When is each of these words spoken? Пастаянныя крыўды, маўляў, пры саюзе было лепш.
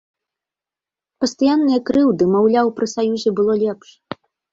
Пастаянныя 1.23 1.79
крыўды, 1.89 2.23
маўляў, 2.37 2.71
пры 2.79 2.89
саюзе 2.95 3.29
было 3.41 3.53
лепш. 3.63 3.89